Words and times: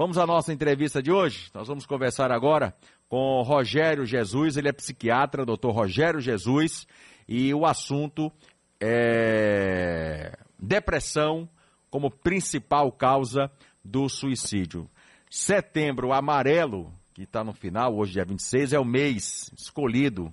Vamos 0.00 0.16
à 0.16 0.26
nossa 0.26 0.50
entrevista 0.50 1.02
de 1.02 1.12
hoje. 1.12 1.50
Nós 1.52 1.68
vamos 1.68 1.84
conversar 1.84 2.32
agora 2.32 2.74
com 3.06 3.42
Rogério 3.42 4.06
Jesus, 4.06 4.56
ele 4.56 4.70
é 4.70 4.72
psiquiatra, 4.72 5.44
doutor 5.44 5.72
Rogério 5.72 6.22
Jesus, 6.22 6.86
e 7.28 7.52
o 7.52 7.66
assunto 7.66 8.32
é 8.80 10.38
depressão 10.58 11.46
como 11.90 12.10
principal 12.10 12.90
causa 12.90 13.50
do 13.84 14.08
suicídio. 14.08 14.88
Setembro 15.28 16.14
amarelo, 16.14 16.90
que 17.12 17.24
está 17.24 17.44
no 17.44 17.52
final, 17.52 17.94
hoje 17.94 18.12
dia 18.12 18.24
26, 18.24 18.72
é 18.72 18.80
o 18.80 18.86
mês 18.86 19.52
escolhido 19.54 20.32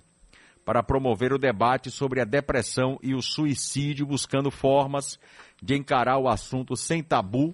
para 0.63 0.81
promover 0.81 1.33
o 1.33 1.37
debate 1.37 1.91
sobre 1.91 2.21
a 2.21 2.25
depressão 2.25 2.97
e 3.03 3.13
o 3.13 3.21
suicídio, 3.21 4.05
buscando 4.05 4.49
formas 4.49 5.19
de 5.61 5.75
encarar 5.75 6.19
o 6.19 6.29
assunto 6.29 6.73
sem 6.77 7.03
tabu 7.03 7.53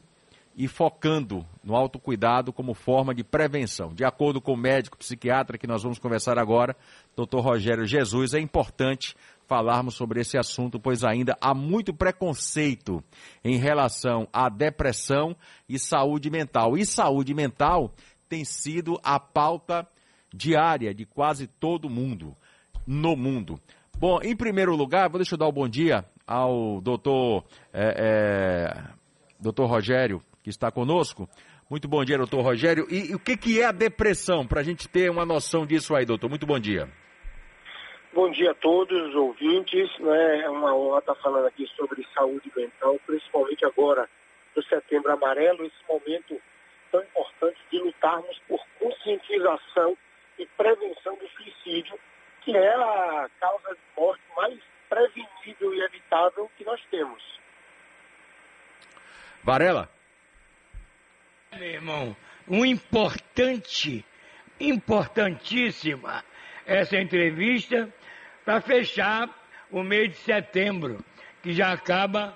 e 0.55 0.67
focando 0.67 1.45
no 1.63 1.75
autocuidado 1.75 2.53
como 2.53 2.73
forma 2.73 3.13
de 3.13 3.23
prevenção. 3.23 3.93
De 3.93 4.05
acordo 4.05 4.39
com 4.39 4.53
o 4.53 4.57
médico 4.57 4.97
psiquiatra 4.97 5.57
que 5.57 5.67
nós 5.67 5.83
vamos 5.83 5.99
conversar 5.99 6.37
agora, 6.37 6.75
Dr. 7.15 7.39
Rogério 7.39 7.85
Jesus, 7.85 8.33
é 8.33 8.39
importante 8.39 9.15
falarmos 9.47 9.95
sobre 9.95 10.21
esse 10.21 10.37
assunto, 10.37 10.79
pois 10.79 11.03
ainda 11.03 11.37
há 11.41 11.53
muito 11.53 11.93
preconceito 11.93 13.03
em 13.43 13.57
relação 13.57 14.27
à 14.31 14.49
depressão 14.49 15.35
e 15.67 15.77
saúde 15.79 16.29
mental. 16.29 16.77
E 16.77 16.85
saúde 16.85 17.33
mental 17.33 17.93
tem 18.29 18.45
sido 18.45 18.99
a 19.03 19.19
pauta 19.19 19.87
diária 20.33 20.93
de 20.93 21.05
quase 21.05 21.47
todo 21.47 21.89
mundo 21.89 22.35
no 22.85 23.15
mundo. 23.15 23.59
Bom, 23.97 24.19
em 24.21 24.35
primeiro 24.35 24.75
lugar, 24.75 25.09
vou 25.09 25.19
deixar 25.19 25.35
eu 25.35 25.39
dar 25.39 25.47
o 25.47 25.51
bom 25.51 25.67
dia 25.67 26.05
ao 26.25 26.81
doutor, 26.81 27.43
é, 27.71 27.95
é, 27.97 28.83
doutor 29.39 29.67
Rogério 29.67 30.21
que 30.43 30.49
está 30.49 30.69
conosco. 30.69 31.27
Muito 31.69 31.87
bom 31.87 32.03
dia, 32.03 32.17
doutor 32.17 32.41
Rogério. 32.41 32.85
E, 32.89 33.11
e 33.11 33.15
o 33.15 33.19
que, 33.19 33.37
que 33.37 33.61
é 33.61 33.65
a 33.65 33.71
depressão, 33.71 34.45
para 34.45 34.59
a 34.59 34.63
gente 34.63 34.87
ter 34.89 35.09
uma 35.09 35.25
noção 35.25 35.65
disso 35.65 35.95
aí, 35.95 36.05
doutor? 36.05 36.29
Muito 36.29 36.45
bom 36.45 36.59
dia. 36.59 36.89
Bom 38.13 38.29
dia 38.29 38.51
a 38.51 38.55
todos 38.55 39.09
os 39.09 39.15
ouvintes. 39.15 39.89
Né? 39.99 40.41
É 40.41 40.49
uma 40.49 40.75
honra 40.75 40.99
estar 40.99 41.15
falando 41.15 41.47
aqui 41.47 41.65
sobre 41.77 42.05
saúde 42.13 42.51
mental, 42.55 42.99
principalmente 43.07 43.65
agora 43.65 44.07
no 44.55 44.63
Setembro 44.63 45.11
Amarelo, 45.13 45.65
esse 45.65 45.83
momento 45.89 46.39
tão 46.91 47.01
importante 47.01 47.57
de 47.71 47.79
lutarmos 47.79 48.39
por 48.47 48.59
conscientização 48.79 49.97
e 50.37 50.45
prevenção 50.57 51.15
do 51.15 51.27
suicídio, 51.29 51.97
que 52.41 52.55
é 52.55 52.75
a 52.75 53.29
causa 53.39 53.73
de 53.73 53.99
morte 53.99 54.21
mais 54.35 54.59
prevenível 54.89 55.73
e 55.73 55.81
evitável 55.81 56.51
que 56.55 56.63
nós 56.63 56.79
temos. 56.91 57.23
Varela? 59.43 59.89
Meu 61.57 61.69
irmão, 61.69 62.17
um 62.47 62.65
importante, 62.65 64.03
importantíssima 64.59 66.23
essa 66.65 66.97
entrevista 66.97 67.93
para 68.43 68.59
fechar 68.59 69.29
o 69.69 69.83
mês 69.83 70.09
de 70.09 70.17
setembro, 70.17 71.03
que 71.41 71.53
já 71.53 71.71
acaba 71.71 72.35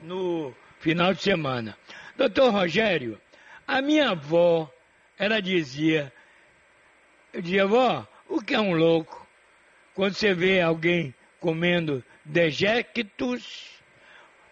no 0.00 0.52
final 0.80 1.14
de 1.14 1.22
semana. 1.22 1.76
Doutor 2.16 2.50
Rogério, 2.50 3.20
a 3.66 3.80
minha 3.80 4.10
avó, 4.10 4.70
ela 5.18 5.40
dizia, 5.40 6.12
eu 7.32 7.42
dizia, 7.42 7.64
avó, 7.64 8.06
o 8.28 8.40
que 8.40 8.54
é 8.54 8.60
um 8.60 8.74
louco? 8.74 9.26
Quando 9.94 10.14
você 10.14 10.34
vê 10.34 10.60
alguém 10.60 11.14
comendo 11.38 12.02
dejectos, 12.24 13.70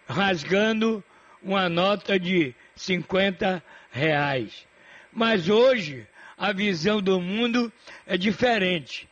rasgando 0.07 1.03
uma 1.41 1.67
nota 1.67 2.19
de 2.19 2.55
50 2.75 3.63
reais. 3.91 4.67
Mas 5.11 5.49
hoje 5.49 6.07
a 6.37 6.51
visão 6.51 7.01
do 7.01 7.19
mundo 7.19 7.71
é 8.05 8.17
diferente. 8.17 9.09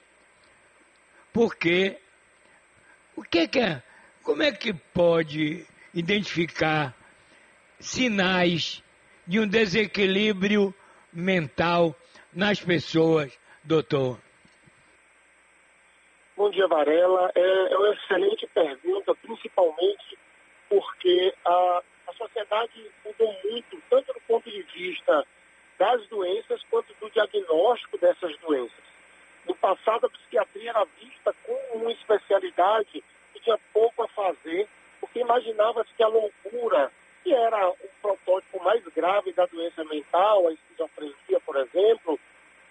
Porque 1.31 1.97
o 3.15 3.23
que, 3.23 3.47
que 3.47 3.59
é? 3.59 3.81
Como 4.21 4.43
é 4.43 4.51
que 4.51 4.73
pode 4.73 5.65
identificar 5.93 6.95
sinais 7.79 8.83
de 9.25 9.39
um 9.39 9.47
desequilíbrio 9.47 10.73
mental 11.11 11.95
nas 12.33 12.59
pessoas, 12.59 13.37
doutor? 13.63 14.19
Bom 16.35 16.49
dia, 16.49 16.67
Varela. 16.67 17.31
É, 17.35 17.73
é 17.73 17.77
uma 17.77 17.93
excelente 17.93 18.47
pergunta, 18.47 19.13
principalmente 19.15 20.17
porque 20.67 21.33
a, 21.45 21.83
a 22.07 22.13
sociedade 22.13 22.91
mudou 23.05 23.35
muito, 23.43 23.81
tanto 23.89 24.11
do 24.11 24.21
ponto 24.21 24.49
de 24.49 24.63
vista 24.63 25.25
das 25.77 26.07
doenças 26.07 26.61
quanto 26.69 26.93
do 26.99 27.09
diagnóstico 27.11 27.97
dessas 27.97 28.35
doenças. 28.39 28.83
No 29.45 29.55
passado, 29.55 30.05
a 30.05 30.09
psiquiatria 30.09 30.69
era 30.69 30.85
vista 30.99 31.35
como 31.45 31.83
uma 31.83 31.91
especialidade 31.91 33.03
que 33.33 33.39
tinha 33.39 33.59
pouco 33.73 34.03
a 34.03 34.07
fazer, 34.07 34.67
porque 34.99 35.19
imaginava-se 35.19 35.93
que 35.93 36.03
a 36.03 36.07
loucura, 36.07 36.91
que 37.23 37.33
era 37.33 37.69
o 37.69 37.89
protótipo 38.03 38.61
mais 38.61 38.83
grave 38.93 39.31
da 39.31 39.45
doença 39.45 39.83
mental, 39.85 40.47
a 40.47 40.51
esquizofrenia, 40.51 41.39
por 41.45 41.55
exemplo, 41.55 42.19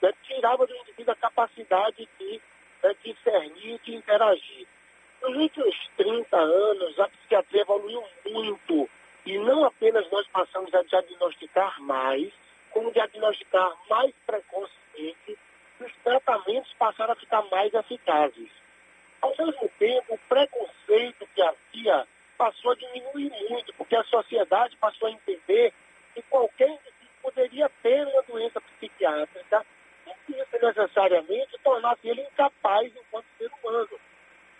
né, 0.02 0.12
tirava 0.24 0.66
do 0.66 0.76
indivíduo 0.76 1.12
a 1.12 1.16
capacidade 1.16 2.06
de 2.20 2.40
né, 2.82 2.94
discernir, 3.02 3.80
de 3.82 3.94
interagir. 3.94 4.66
Nos 5.22 5.36
últimos 5.36 5.74
30 5.96 6.36
anos, 6.36 7.00
a 7.00 7.08
psiquiatria 7.08 7.62
evoluiu 7.62 8.04
muito 8.26 8.90
e 9.24 9.38
não 9.38 9.64
apenas 9.64 10.10
nós 10.10 10.26
passamos 10.28 10.74
a 10.74 10.82
diagnosticar 10.82 11.80
mais, 11.80 12.30
como 12.70 12.92
diagnosticar 12.92 13.72
mais 13.88 14.12
precocemente, 14.26 15.38
os 15.80 15.92
tratamentos 16.04 16.72
passaram 16.74 17.12
a 17.12 17.16
ficar 17.16 17.42
mais 17.50 17.72
eficazes. 17.72 18.50
Ao 19.20 19.34
mesmo 19.38 19.70
tempo, 19.78 20.14
o 20.14 20.18
preconceito 20.28 21.26
que 21.34 21.42
havia 21.42 22.06
passou 22.42 22.72
a 22.72 22.74
diminuir 22.74 23.30
muito, 23.48 23.72
porque 23.74 23.94
a 23.94 24.02
sociedade 24.02 24.76
passou 24.78 25.06
a 25.06 25.12
entender 25.12 25.72
que 26.12 26.20
qualquer 26.22 26.70
indivíduo 26.70 27.22
poderia 27.22 27.70
ter 27.80 28.04
uma 28.04 28.22
doença 28.22 28.60
psiquiátrica 28.60 29.64
e 30.28 30.32
isso 30.32 30.58
necessariamente 30.60 31.56
tornasse 31.62 32.08
ele 32.08 32.22
incapaz 32.22 32.92
enquanto 32.96 33.26
ser 33.38 33.48
humano. 33.62 34.00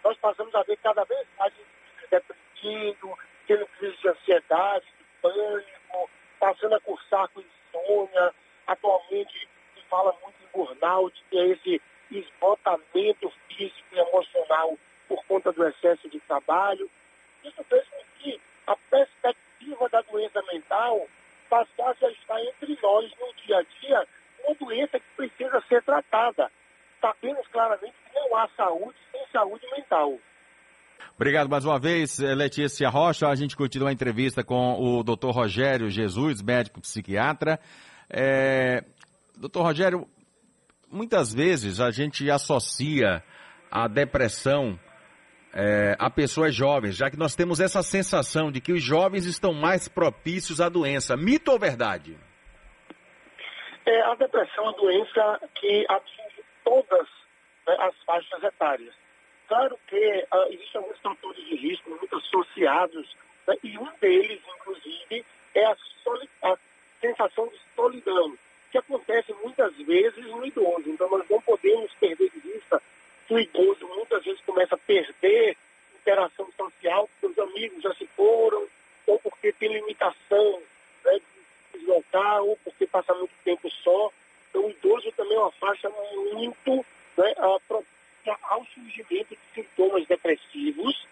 Nós 0.05 0.17
passamos 0.19 0.55
a 0.55 0.63
ver 0.63 0.77
cada 0.77 1.03
vez 1.03 1.27
mais 1.37 1.53
indivíduos 1.55 2.09
deprimindo, 2.09 3.19
tendo 3.49 3.67
crise 3.67 3.97
de 3.97 4.09
ansiedade, 4.09 4.87
de 4.87 5.05
pânico, 5.21 6.11
passando 6.39 6.77
a 6.77 6.81
cursar 6.81 7.29
com 7.31 7.41
insônia. 7.41 8.33
Atualmente 8.65 9.49
se 9.75 9.83
fala 9.91 10.15
muito 10.23 10.37
em 10.41 10.57
burnout, 10.57 11.21
que 11.29 11.37
é 11.37 11.49
esse 11.49 11.83
esgotamento 12.13 13.33
físico 13.49 13.89
e 13.91 13.99
emocional 13.99 14.79
por 15.09 15.25
conta 15.25 15.51
do 15.51 15.67
excesso 15.67 16.09
de 16.09 16.21
trabalho. 16.21 16.89
Isso 17.45 17.65
fez 17.65 17.85
com 17.89 18.03
que 18.19 18.41
a 18.67 18.77
perspectiva 18.77 19.89
da 19.89 20.01
doença 20.03 20.43
mental 20.53 21.09
passasse 21.67 22.05
a 22.05 22.11
estar 22.11 22.41
entre 22.41 22.79
nós 22.83 23.11
no 23.21 23.47
dia 23.47 23.59
a 23.59 23.63
dia, 23.81 24.07
uma 24.45 24.55
doença 24.55 24.99
que 24.99 25.07
precisa 25.17 25.63
ser 25.69 25.83
tratada. 25.83 26.51
Sabemos 27.01 27.47
claramente 27.49 27.93
que 27.93 28.15
não 28.15 28.37
há 28.37 28.49
saúde 28.57 28.97
sem 29.11 29.21
saúde 29.33 29.67
mental. 29.73 30.19
Obrigado 31.15 31.49
mais 31.49 31.65
uma 31.65 31.79
vez, 31.79 32.19
eh, 32.21 32.35
Letícia 32.35 32.89
Rocha. 32.89 33.29
A 33.29 33.35
gente 33.35 33.57
continua 33.57 33.91
a 33.91 33.93
entrevista 33.93 34.43
com 34.43 34.75
o 34.81 35.03
Dr. 35.03 35.31
Rogério 35.31 35.91
Jesus, 35.91 36.41
médico 36.43 36.81
psiquiatra. 36.81 37.59
É... 38.09 38.85
Doutor 39.37 39.63
Rogério, 39.63 40.07
muitas 40.91 41.33
vezes 41.33 41.81
a 41.81 41.91
gente 41.91 42.31
associa 42.31 43.23
a 43.71 43.89
depressão 43.89 44.79
é, 45.53 45.95
a 45.99 46.09
pessoas 46.09 46.55
jovens, 46.55 46.97
já 46.97 47.11
que 47.11 47.19
nós 47.19 47.35
temos 47.35 47.61
essa 47.61 47.83
sensação 47.83 48.51
de 48.51 48.61
que 48.61 48.73
os 48.73 48.83
jovens 48.83 49.27
estão 49.27 49.53
mais 49.53 49.89
propícios 49.89 50.61
à 50.61 50.69
doença. 50.69 51.17
Mito 51.17 51.51
ou 51.51 51.59
verdade? 51.59 52.17
É, 53.85 54.03
a 54.03 54.15
depressão 54.15 54.65
é 54.65 54.69
uma 54.69 54.77
doença 54.77 55.41
que 55.55 55.85
atinge 55.89 56.45
todas 56.65 57.09
né, 57.67 57.77
as 57.81 57.95
faixas 58.05 58.43
etárias. 58.43 58.95
Claro 59.49 59.79
que 59.87 60.27
uh, 60.33 60.53
existem 60.53 60.81
alguns 60.81 60.99
fatores 61.01 61.45
de 61.45 61.57
risco 61.57 61.91
muito 61.91 62.17
associados, 62.17 63.15
né, 63.47 63.55
e 63.63 63.77
um 63.77 63.89
deles, 64.01 64.41
inclusive, 64.57 65.25
é 65.55 65.65
a, 65.67 65.77
a, 66.45 66.57
sensação 67.01 67.49
de 67.49 67.59
solidão, 67.75 68.35
que 68.71 68.79
acontece 68.79 69.35
muitas 69.43 69.77
vezes 69.77 70.25
no 70.27 70.47
idoso. 70.47 70.85
Então, 70.87 71.11
nós 71.11 71.29
não 71.29 71.41
podemos 71.43 71.93
perder 71.95 72.31
de 72.31 72.41
vista 72.41 72.81
que 73.27 73.35
o 73.35 73.39
idoso 73.39 73.87
muitas 73.89 74.25
vezes 74.25 74.41
começa 74.43 74.75
a 74.75 74.79
perder 74.79 75.57
interação 75.97 76.49
social, 76.57 77.09
porque 77.09 77.27
os 77.27 77.51
amigos 77.51 77.83
já 77.83 77.95
se 77.95 78.07
foram, 78.17 78.67
ou 79.07 79.19
porque 79.19 79.53
tem 79.53 79.73
limitação 79.73 80.63
né, 81.05 81.19
de 81.73 81.79
deslocar, 81.79 82.43
ou 82.43 82.57
porque 82.65 82.82
passa 82.93 83.15
muito 83.15 83.33
tempo 83.43 83.69
só. 83.83 84.13
Então, 84.51 84.67
o 84.67 84.71
idoso 84.71 85.11
também 85.13 85.37
é 85.37 85.41
uma 85.41 85.53
faixa 85.53 85.91
muito 86.33 86.85
né, 87.17 87.35
ao 87.39 88.65
surgimento 88.67 89.35
de 89.35 89.39
sintomas 89.55 90.07
depressivos 90.07 91.07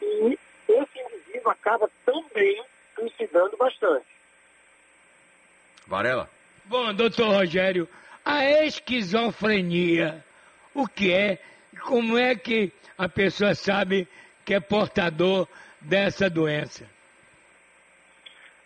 e 0.00 0.38
esse 0.68 0.98
indivíduo 0.98 1.50
acaba 1.50 1.90
também 2.04 2.62
suicidando 2.94 3.56
bastante. 3.56 4.06
Varela? 5.86 6.28
Bom, 6.64 6.94
doutor 6.94 7.28
Rogério, 7.34 7.88
a 8.24 8.44
esquizofrenia, 8.64 10.24
o 10.74 10.86
que 10.86 11.12
é? 11.12 11.38
Como 11.80 12.16
é 12.16 12.34
que 12.36 12.70
a 12.96 13.08
pessoa 13.08 13.54
sabe 13.54 14.06
que 14.44 14.54
é 14.54 14.60
portador 14.60 15.48
dessa 15.80 16.30
doença? 16.30 16.86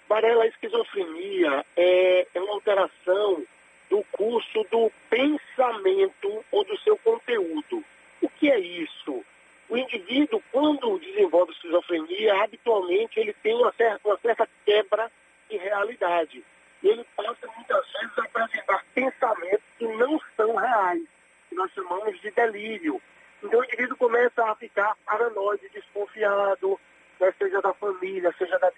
Varela, 0.09 0.45
a 0.45 0.47
esquizofrenia 0.47 1.65
é, 1.77 2.27
é 2.33 2.41
uma 2.41 2.55
alteração 2.55 3.45
do 3.91 4.05
curso 4.13 4.65
do 4.71 4.91
pensamento 5.11 6.45
ou 6.51 6.65
do 6.65 6.79
seu 6.79 6.97
conteúdo. 6.99 7.85
O 8.21 8.29
que 8.29 8.51
é 8.51 8.59
isso? 8.59 9.25
O 9.69 9.77
indivíduo, 9.77 10.43
quando 10.53 10.99
desenvolve 11.01 11.53
esquizofrenia, 11.53 12.43
habitualmente 12.43 13.19
ele 13.19 13.33
tem 13.43 13.55
uma 13.55 13.73
certa, 13.73 14.09
uma 14.09 14.19
certa 14.19 14.49
quebra 14.65 15.11
de 15.51 15.57
realidade. 15.57 16.45
Ele 16.83 17.05
passa 17.17 17.49
muitas 17.57 17.93
vezes 17.93 18.19
a 18.19 18.23
apresentar 18.23 18.85
pensamentos 18.95 19.67
que 19.77 19.87
não 19.87 20.21
são 20.37 20.55
reais, 20.55 21.03
que 21.49 21.55
nós 21.57 21.73
chamamos 21.73 22.21
de 22.21 22.31
delírio. 22.31 23.03
Então 23.43 23.59
o 23.59 23.65
indivíduo 23.65 23.97
começa 23.97 24.45
a 24.45 24.55
ficar 24.55 24.97
paranoide, 25.05 25.69
desconfiado, 25.71 26.79
né, 27.19 27.35
seja 27.39 27.61
da 27.61 27.75
família, 27.75 28.33
seja 28.39 28.59
da 28.59 28.71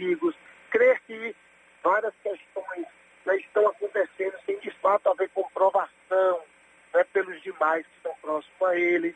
amigos, 0.00 0.34
crer 0.70 1.00
que 1.06 1.36
várias 1.82 2.14
questões 2.22 2.86
né, 3.26 3.36
estão 3.36 3.68
acontecendo 3.68 4.34
sem 4.46 4.58
de 4.58 4.70
fato 4.70 5.10
haver 5.10 5.28
comprovação 5.30 6.40
né, 6.94 7.04
pelos 7.12 7.40
demais 7.42 7.86
que 7.86 7.96
estão 7.96 8.14
próximos 8.22 8.62
a 8.62 8.76
ele. 8.76 9.14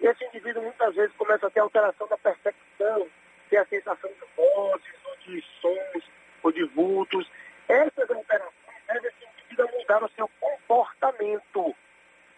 E 0.00 0.06
esse 0.06 0.24
indivíduo 0.26 0.62
muitas 0.62 0.94
vezes 0.94 1.16
começa 1.16 1.46
a 1.46 1.50
ter 1.50 1.60
alteração 1.60 2.06
da 2.08 2.18
percepção, 2.18 3.08
ter 3.48 3.56
a 3.56 3.64
sensação 3.66 4.10
de 4.10 4.36
vozes, 4.36 4.94
ou 5.04 5.16
de 5.16 5.44
sons, 5.60 6.04
ou 6.42 6.52
de 6.52 6.64
vultos. 6.64 7.28
Essas 7.66 8.10
alterações 8.10 8.52
devem 8.86 9.10
esse 9.10 9.24
indivíduo 9.24 9.66
a 9.66 9.78
mudar 9.78 10.04
o 10.04 10.10
seu 10.10 10.30
comportamento. 10.40 11.74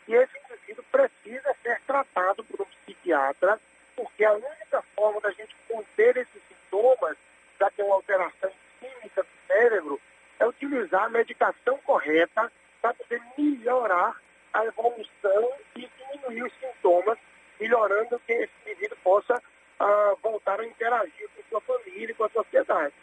E 0.08 0.14
esse 0.14 0.32
indivíduo 0.38 0.84
precisa 0.90 1.54
ser 1.62 1.80
tratado 1.86 2.42
por 2.44 2.62
um 2.62 2.64
psiquiatra, 2.64 3.60
porque 3.94 4.24
a 4.24 4.32
única 4.32 4.82
forma 4.94 5.20
da 5.20 5.30
gente 5.32 5.54
conter 5.68 6.16
esses 6.16 6.42
sintomas, 6.70 7.16
já 7.58 7.70
que 7.70 7.82
é 7.82 7.84
uma 7.84 7.96
alteração 7.96 8.50
química 8.78 9.22
do 9.22 9.28
cérebro, 9.46 10.00
é 10.38 10.46
utilizar 10.46 11.04
a 11.04 11.10
medicação 11.30 11.78
correta 11.84 12.50
para 12.82 12.94
poder 12.94 13.22
melhorar 13.38 14.16
a 14.52 14.64
evolução 14.66 15.52
e 15.76 15.88
diminuir 15.96 16.42
os 16.44 16.52
sintomas, 16.58 17.18
melhorando 17.60 18.20
que 18.26 18.32
esse 18.32 18.52
indivíduo 18.66 18.98
possa 19.04 19.34
uh, 19.34 20.16
voltar 20.22 20.60
a 20.60 20.66
interagir 20.66 21.28
com 21.36 21.42
sua 21.48 21.60
família 21.60 22.10
e 22.10 22.14
com 22.14 22.24
a 22.24 22.30
sociedade. 22.30 22.94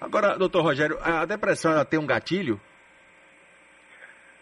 Agora, 0.00 0.36
doutor 0.36 0.62
Rogério, 0.62 0.98
a 1.00 1.24
depressão 1.24 1.72
ela 1.72 1.84
tem 1.84 1.98
um 1.98 2.06
gatilho? 2.06 2.60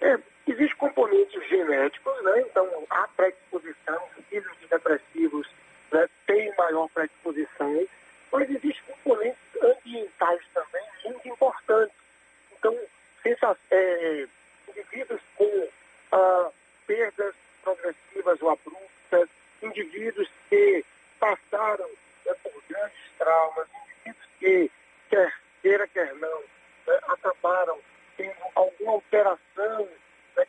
É, 0.00 0.16
Existem 0.46 0.76
componentes 0.78 1.48
genéticos, 1.48 2.24
né? 2.24 2.40
Então, 2.40 2.66
há 2.90 3.06
predisposição, 3.16 4.00
filhos 4.28 4.58
de 4.58 4.66
depressivos 4.66 5.46
né, 5.92 6.08
têm 6.26 6.52
maior 6.56 6.88
predisposição, 6.88 7.86
mas 8.32 8.50
existem 8.50 8.94
componentes 9.04 9.38
ambientais 9.62 10.40
também 10.52 10.82
muito 11.04 11.28
importantes. 11.28 11.99
Então, 12.60 12.76
é, 13.70 14.26
indivíduos 14.68 15.20
com 15.36 15.68
ah, 16.12 16.50
perdas 16.86 17.34
progressivas 17.62 18.42
ou 18.42 18.50
abruptas, 18.50 19.28
indivíduos 19.62 20.28
que 20.48 20.84
passaram 21.18 21.88
né, 22.26 22.34
por 22.42 22.52
grandes 22.68 22.98
traumas, 23.18 23.66
indivíduos 24.04 24.28
que, 24.38 24.70
quer 25.08 25.34
queira, 25.62 25.88
quer 25.88 26.14
não, 26.14 26.40
né, 26.86 26.98
acabaram 27.08 27.78
tendo 28.16 28.36
alguma 28.54 28.92
alteração 28.92 29.88
né, 30.36 30.46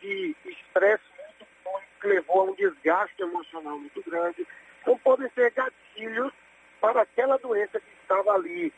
de 0.00 0.36
estresse 0.44 1.04
muito 1.18 1.46
forte, 1.62 1.88
que 2.00 2.06
levou 2.06 2.40
a 2.40 2.44
um 2.44 2.54
desgaste 2.54 3.22
emocional 3.22 3.78
muito 3.78 4.02
grande. 4.02 4.46
Então, 4.80 4.98
podem 4.98 5.28
ser 5.30 5.50
gatilhos 5.52 6.32
para 6.80 7.02
aquela 7.02 7.36
doença 7.38 7.78
que 7.80 7.92
estava 8.02 8.32
ali, 8.32 8.72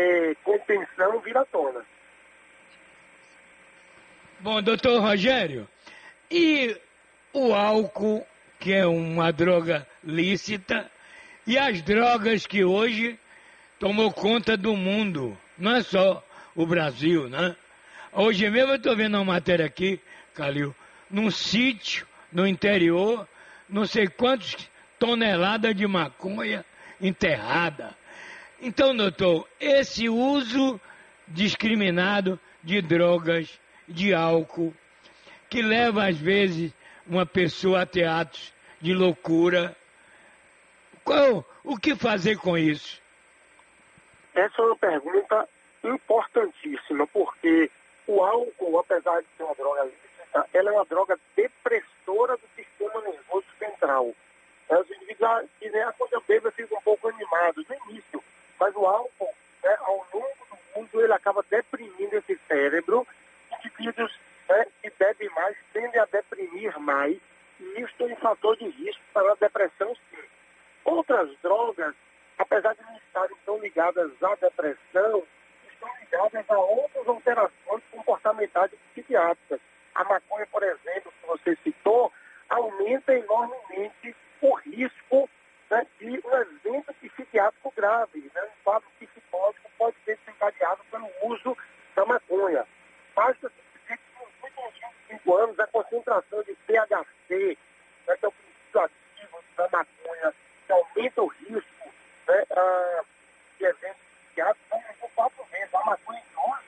é, 0.00 0.34
contenção, 0.42 1.20
vir 1.20 1.36
à 1.36 1.44
tona. 1.44 1.84
Bom, 4.40 4.62
doutor 4.62 5.00
Rogério, 5.00 5.68
e 6.30 6.74
o 7.32 7.52
álcool, 7.52 8.26
que 8.58 8.72
é 8.72 8.86
uma 8.86 9.30
droga 9.30 9.86
lícita, 10.02 10.90
e 11.46 11.58
as 11.58 11.82
drogas 11.82 12.46
que 12.46 12.64
hoje 12.64 13.18
tomou 13.78 14.10
conta 14.10 14.56
do 14.56 14.74
mundo, 14.74 15.36
não 15.58 15.76
é 15.76 15.82
só 15.82 16.24
o 16.54 16.66
Brasil, 16.66 17.28
né? 17.28 17.54
Hoje 18.12 18.48
mesmo 18.50 18.72
eu 18.72 18.76
estou 18.76 18.96
vendo 18.96 19.16
uma 19.16 19.24
matéria 19.24 19.66
aqui, 19.66 20.00
Calil, 20.34 20.74
num 21.10 21.30
sítio 21.30 22.06
no 22.32 22.46
interior, 22.46 23.28
não 23.68 23.84
sei 23.84 24.08
quantas 24.08 24.56
toneladas 24.98 25.74
de 25.76 25.86
maconha 25.86 26.64
enterrada. 27.00 27.94
Então, 28.60 28.94
doutor, 28.94 29.48
esse 29.58 30.08
uso 30.08 30.78
discriminado 31.26 32.38
de 32.62 32.82
drogas 32.82 33.58
de 33.88 34.12
álcool, 34.12 34.74
que 35.48 35.62
leva 35.62 36.06
às 36.06 36.18
vezes 36.18 36.72
uma 37.06 37.24
pessoa 37.24 37.82
a 37.82 37.86
teatros 37.86 38.52
de 38.80 38.92
loucura. 38.92 39.74
Qual, 41.02 41.44
o 41.64 41.76
que 41.76 41.96
fazer 41.96 42.36
com 42.36 42.56
isso? 42.56 43.00
Essa 44.34 44.62
é 44.62 44.64
uma 44.64 44.76
pergunta 44.76 45.48
importantíssima, 45.82 47.06
porque 47.06 47.70
o 48.06 48.22
álcool, 48.22 48.78
apesar 48.78 49.20
de 49.20 49.26
ser 49.36 49.42
uma 49.42 49.54
droga 49.54 49.84
lícita, 49.84 50.46
ela 50.52 50.70
é 50.70 50.72
uma 50.74 50.84
droga 50.84 51.18
depressora 51.34 52.36
do 52.36 52.46
sistema 52.54 53.00
nervoso 53.00 53.46
central. 53.58 54.14
Os 54.68 54.90
indivíduos 54.90 55.46
dizem, 55.60 55.82
ah, 55.82 55.92
quando 55.96 56.12
eu 56.12 56.22
bebo 56.28 56.48
eu 56.48 56.52
fico 56.52 56.76
um 56.76 56.82
pouco 56.82 57.08
animado, 57.08 57.64
no 57.68 57.92
início. 57.92 58.22
Mas 58.60 58.76
o 58.76 58.84
álcool, 58.84 59.34
né, 59.64 59.76
ao 59.80 60.06
longo 60.12 60.46
do 60.50 60.58
mundo, 60.76 61.02
ele 61.02 61.12
acaba 61.14 61.42
deprimindo 61.48 62.14
esse 62.16 62.38
cérebro 62.46 63.06
indivíduos 63.58 64.14
né, 64.48 64.66
que 64.82 64.90
bebem 64.98 65.30
mais 65.30 65.56
tendem 65.72 65.98
a 65.98 66.04
deprimir 66.04 66.78
mais, 66.78 67.18
e 67.58 67.80
isso 67.80 67.94
é 68.00 68.04
um 68.04 68.16
fator 68.16 68.56
de 68.58 68.68
risco 68.68 69.02
para 69.14 69.32
a 69.32 69.36
depressão, 69.36 69.94
sim. 70.10 70.22
Outras 70.84 71.30
drogas, 71.42 71.94
apesar 72.38 72.74
de 72.74 72.82
não 72.82 72.96
estarem 72.96 73.36
tão 73.46 73.58
ligadas 73.58 74.10
à 74.22 74.34
depressão, 74.34 75.22
estão 75.70 75.88
ligadas 76.00 76.50
a 76.50 76.58
outras 76.58 77.08
alterações 77.08 77.82
comportamentais 77.90 78.70
psiquiátricas. 78.92 79.60
A 79.94 80.04
maconha, 80.04 80.46
por 80.46 80.62
exemplo, 80.62 81.12
que 81.20 81.26
você 81.26 81.56
citou, 81.62 82.12
aumenta 82.48 83.14
enormemente 83.14 84.14
o 84.42 84.54
risco 84.54 85.28
né, 85.70 85.86
de 85.98 86.20
um 86.24 86.36
evento 86.36 86.92
psiquiátrico 86.94 87.72
grave. 87.76 88.30
Né? 88.34 88.42
Um 88.42 88.64
quadro 88.64 88.88
psicótico 88.98 89.70
pode 89.78 89.96
ser 90.04 90.18
desencadeado 90.18 90.82
pelo 90.90 91.08
uso 91.22 91.56
da 91.94 92.04
maconha 92.04 92.66
basta 93.20 93.50
dizer 93.50 93.98
que 93.98 94.18
nos 94.18 94.28
últimos 94.42 94.74
25 95.08 95.36
anos 95.36 95.60
a 95.60 95.66
concentração 95.66 96.42
de 96.42 96.54
THC, 96.54 97.58
né, 98.06 98.16
que 98.16 98.24
é 98.24 98.28
o 98.28 98.32
princípio 98.32 98.80
ativo 98.80 99.44
da 99.56 99.68
maconha, 99.68 100.34
que 100.66 100.72
aumenta 100.72 101.22
o 101.22 101.26
risco 101.26 101.88
né, 102.28 102.44
uh, 102.50 103.04
de 103.58 103.64
eventos 103.64 104.00
psiquiátricos, 104.24 104.72
aumentou 104.72 105.10
quatro 105.14 105.44
vezes. 105.44 105.74
A 105.74 105.84
maconha 105.84 106.22
de 106.22 106.36
hoje 106.36 106.64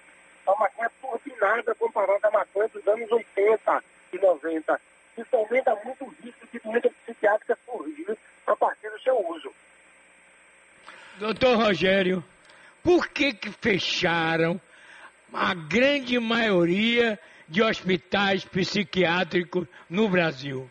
é 0.46 0.50
uma 0.50 0.58
maconha 0.58 0.90
turbinada 1.00 1.74
comparada 1.74 2.28
à 2.28 2.30
maconha 2.30 2.68
dos 2.68 2.86
anos 2.86 3.10
80 3.10 3.84
e 4.12 4.18
90. 4.18 4.80
Isso 5.16 5.36
aumenta 5.36 5.74
muito 5.76 6.04
o 6.04 6.08
risco 6.08 6.46
de 6.46 6.58
doença 6.58 6.90
psiquiátrica 6.90 7.58
surgir 7.64 8.18
a 8.46 8.56
partir 8.56 8.90
do 8.90 9.00
seu 9.00 9.18
uso. 9.26 9.54
Doutor 11.22 11.56
Rogério, 11.56 12.24
por 12.82 13.06
que 13.06 13.32
que 13.32 13.48
fecharam 13.48 14.60
a 15.32 15.54
grande 15.54 16.18
maioria 16.18 17.16
de 17.46 17.62
hospitais 17.62 18.44
psiquiátricos 18.44 19.68
no 19.88 20.08
Brasil? 20.08 20.68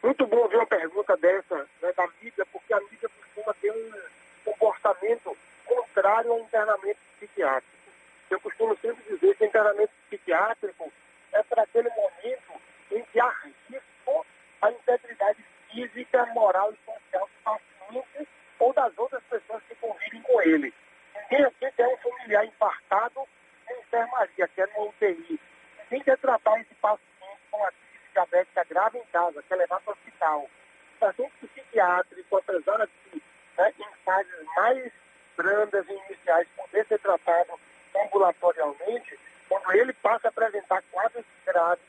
Muito 0.00 0.24
bom 0.28 0.46
ver 0.46 0.58
uma 0.58 0.66
pergunta 0.68 1.16
dessa 1.16 1.56
né, 1.82 1.92
da 1.96 2.08
mídia, 2.22 2.46
porque 2.52 2.72
a 2.72 2.80
mídia 2.82 3.08
costuma 3.08 3.52
ter 3.54 3.72
um 3.72 4.52
comportamento 4.52 5.36
contrário 5.64 6.30
ao 6.30 6.38
internamento 6.38 7.00
psiquiátrico. 7.18 7.90
Eu 8.30 8.40
costumo 8.40 8.76
sempre 8.76 9.02
dizer 9.12 9.34
que 9.34 9.42
o 9.42 9.46
internamento 9.48 9.92
psiquiátrico 10.08 10.92
é 11.32 11.42
para 11.42 11.64
aquele 11.64 11.88
momento 11.88 12.52
em 12.92 13.02
que 13.02 13.18
há 13.18 13.34
risco 13.68 14.26
à 14.62 14.70
integridade 14.70 15.44
física, 15.72 16.24
moral 16.26 16.72
e 16.72 16.85
casa, 29.26 29.42
quer 29.42 29.56
levar 29.56 29.80
para 29.80 29.92
o 29.92 29.94
hospital. 29.94 30.40
O 30.42 30.98
paciente 30.98 31.32
psiquiátrico, 31.40 32.36
apesar 32.36 32.86
de 32.86 32.92
que 33.10 33.22
né, 33.58 33.72
em 33.78 34.04
fases 34.04 34.46
mais 34.56 34.92
brandas 35.36 35.86
e 35.88 35.92
iniciais 35.92 36.48
poder 36.56 36.86
ser 36.86 36.98
tratado 37.00 37.60
ambulatorialmente, 37.94 39.18
quando 39.48 39.72
ele 39.72 39.92
passa 39.94 40.28
a 40.28 40.30
apresentar 40.30 40.82
quadros 40.90 41.24
graves, 41.44 41.84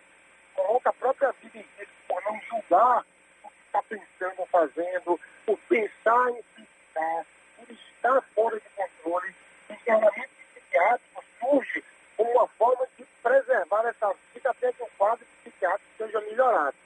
coloca 0.53 0.89
a 0.89 0.93
própria 0.93 1.31
vida 1.43 1.57
em 1.57 1.65
risco 1.77 1.93
por 2.07 2.21
não 2.23 2.39
julgar 2.41 3.05
o 3.43 3.49
que 3.49 3.55
está 3.65 3.83
pensando 3.83 4.39
ou 4.39 4.45
fazendo, 4.47 5.19
por 5.45 5.57
pensar 5.69 6.29
em 6.29 6.43
se 6.55 6.67
cuidar, 6.93 7.25
por 7.55 7.71
estar 7.71 8.21
fora 8.33 8.59
de 8.59 8.69
controle, 8.75 9.35
o 9.69 9.73
internamento 9.73 10.29
psiquiátrico 10.53 11.23
surge 11.39 11.83
como 12.15 12.31
uma 12.31 12.47
forma 12.47 12.87
de 12.97 13.05
preservar 13.21 13.85
essa 13.85 14.13
vida 14.33 14.49
até 14.49 14.71
que 14.73 14.83
o 14.83 14.89
quadro 14.97 15.25
psiquiátrico 15.43 15.91
seja 15.97 16.21
melhorado 16.21 16.76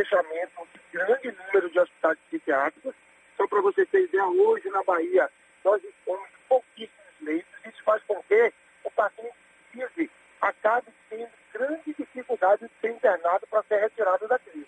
fechamento 0.00 0.66
de 0.72 0.80
grande 0.98 1.32
número 1.32 1.70
de 1.70 1.78
hospitais 1.78 2.18
psiquiátricos. 2.28 2.94
Só 3.36 3.46
para 3.46 3.60
você 3.60 3.84
ter 3.86 4.04
ideia, 4.04 4.26
hoje 4.26 4.68
na 4.70 4.82
Bahia 4.82 5.28
nós 5.64 5.82
temos 6.04 6.28
pouquíssimos 6.48 6.90
leitos. 7.20 7.50
Isso 7.66 7.82
faz 7.84 8.02
com 8.04 8.22
que 8.22 8.52
o 8.84 8.90
paciente 8.90 9.34
vive 9.72 10.10
acabe 10.40 10.86
tendo 11.08 11.30
grande 11.52 11.94
dificuldade 11.98 12.66
de 12.66 12.70
ser 12.80 12.92
internado 12.92 13.46
para 13.48 13.62
ser 13.64 13.80
retirado 13.80 14.26
da 14.26 14.38
crise. 14.38 14.66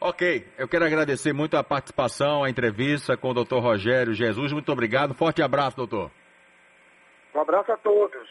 Ok, 0.00 0.46
eu 0.58 0.68
quero 0.68 0.84
agradecer 0.84 1.32
muito 1.32 1.56
a 1.56 1.64
participação, 1.64 2.44
a 2.44 2.50
entrevista 2.50 3.16
com 3.16 3.30
o 3.30 3.34
doutor 3.34 3.60
Rogério 3.60 4.12
Jesus. 4.12 4.52
Muito 4.52 4.70
obrigado. 4.70 5.14
Forte 5.14 5.40
abraço, 5.40 5.76
doutor. 5.78 6.10
Um 7.34 7.40
abraço 7.40 7.72
a 7.72 7.76
todos. 7.78 8.23